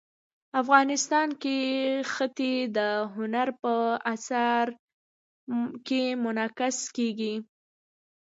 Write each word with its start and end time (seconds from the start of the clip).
افغانستان 0.61 1.29
کې 1.41 1.57
ښتې 2.13 2.53
د 2.77 2.79
هنر 3.15 3.47
په 3.61 3.73
اثار 4.13 4.65
کې 5.87 6.03
منعکس 6.23 6.77
کېږي. 6.95 7.33